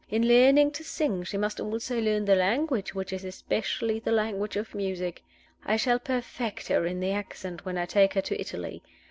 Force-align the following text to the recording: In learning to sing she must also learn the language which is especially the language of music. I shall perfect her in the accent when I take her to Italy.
In 0.09 0.27
learning 0.27 0.71
to 0.71 0.83
sing 0.83 1.23
she 1.25 1.37
must 1.37 1.59
also 1.59 2.01
learn 2.01 2.25
the 2.25 2.35
language 2.35 2.95
which 2.95 3.13
is 3.13 3.23
especially 3.23 3.99
the 3.99 4.11
language 4.11 4.55
of 4.55 4.73
music. 4.73 5.23
I 5.63 5.75
shall 5.77 5.99
perfect 5.99 6.69
her 6.69 6.87
in 6.87 6.99
the 6.99 7.11
accent 7.11 7.65
when 7.65 7.77
I 7.77 7.85
take 7.85 8.15
her 8.15 8.21
to 8.21 8.41
Italy. 8.41 8.81